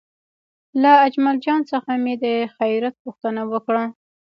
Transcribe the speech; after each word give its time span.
له 0.81 0.91
اجمل 1.05 1.37
جان 1.45 1.61
څخه 1.71 1.91
مې 2.03 2.13
د 2.23 2.25
خیریت 2.55 2.95
پوښتنه 3.03 3.41
وکړه. 3.51 3.83